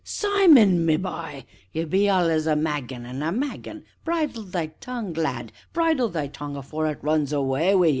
Simon, 0.03 0.83
my 0.83 0.97
bye 0.97 1.45
you 1.71 1.85
be 1.85 2.07
allus 2.09 2.47
a 2.47 2.55
maggin' 2.55 3.05
an' 3.05 3.21
a 3.21 3.31
maggin'; 3.31 3.85
bridle 4.03 4.41
thy 4.41 4.65
tongue, 4.79 5.13
lad, 5.13 5.51
bridle 5.73 6.09
thy 6.09 6.25
tongue 6.25 6.55
afore 6.55 6.87
it 6.87 6.97
runs 7.03 7.31
away 7.31 7.75
wi' 7.75 7.85
ye. 7.85 7.89